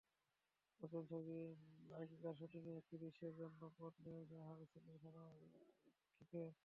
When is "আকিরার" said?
1.93-2.37